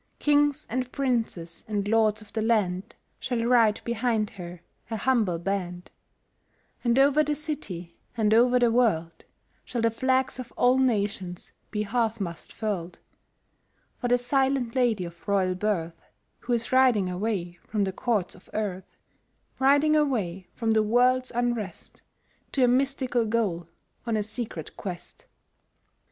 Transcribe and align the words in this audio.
Kings 0.17 0.65
and 0.67 0.91
Princes 0.91 1.63
and 1.67 1.87
Lords 1.87 2.23
of 2.23 2.33
the 2.33 2.41
land 2.41 2.95
Shall 3.19 3.45
ride 3.45 3.81
behind 3.83 4.31
her, 4.31 4.61
a 4.89 4.97
humble 4.97 5.37
band; 5.37 5.91
And 6.83 6.97
over 6.97 7.23
the 7.23 7.35
city 7.35 7.99
and 8.17 8.33
over 8.33 8.57
the 8.57 8.71
world 8.71 9.25
Shall 9.63 9.83
the 9.83 9.91
Flags 9.91 10.39
of 10.39 10.51
all 10.57 10.79
Nations 10.79 11.53
be 11.69 11.83
half 11.83 12.19
mast 12.19 12.51
furled, 12.51 12.97
For 13.99 14.07
the 14.07 14.17
silent 14.17 14.73
lady 14.73 15.05
of 15.05 15.27
royal 15.27 15.53
birth 15.53 16.01
Who 16.39 16.53
is 16.53 16.71
riding 16.71 17.07
away 17.07 17.59
from 17.67 17.83
the 17.83 17.93
Courts 17.93 18.33
of 18.33 18.49
earth, 18.55 18.97
Riding 19.59 19.95
away 19.95 20.47
from 20.55 20.71
the 20.71 20.81
world's 20.81 21.29
unrest 21.29 22.01
To 22.53 22.63
a 22.63 22.67
mystical 22.67 23.27
goal, 23.27 23.67
on 24.07 24.17
a 24.17 24.23
secret 24.23 24.75
quest. 24.75 25.27